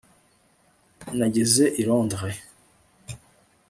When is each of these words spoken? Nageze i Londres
Nageze 1.17 1.65
i 1.81 1.83
Londres 1.89 2.35